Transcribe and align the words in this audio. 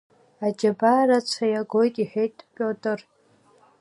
Аџьабаа 0.45 1.03
рацәа 1.07 1.45
иагоит,– 1.53 1.95
иҳәеит 2.01 2.35
Пиотр. 2.53 2.99